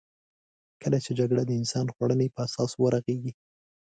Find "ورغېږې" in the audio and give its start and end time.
2.77-3.31